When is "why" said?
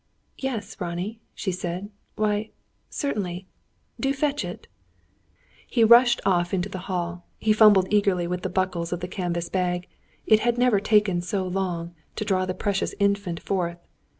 2.15-2.49